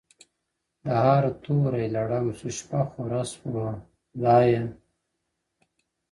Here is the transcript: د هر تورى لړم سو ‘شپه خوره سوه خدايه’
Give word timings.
د 0.83 0.85
هر 1.05 1.23
تورى 1.43 1.85
لړم 1.95 2.25
سو 2.39 2.47
‘شپه 2.57 2.81
خوره 2.89 3.21
سوه 3.33 3.65
خدايه’ 4.09 4.63